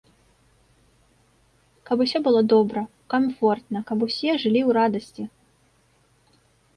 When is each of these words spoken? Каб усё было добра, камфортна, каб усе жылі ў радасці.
Каб 1.89 1.97
усё 2.05 2.21
было 2.27 2.41
добра, 2.53 2.83
камфортна, 3.15 3.79
каб 3.91 3.97
усе 4.07 4.31
жылі 4.45 4.61
ў 4.65 4.69
радасці. 4.79 5.23